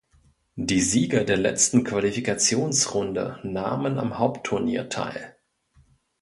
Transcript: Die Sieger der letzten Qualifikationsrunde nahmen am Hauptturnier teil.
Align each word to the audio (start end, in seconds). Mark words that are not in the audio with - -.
Die 0.55 0.81
Sieger 0.81 1.25
der 1.25 1.37
letzten 1.37 1.83
Qualifikationsrunde 1.83 3.39
nahmen 3.43 3.99
am 3.99 4.17
Hauptturnier 4.17 4.89
teil. 4.89 5.35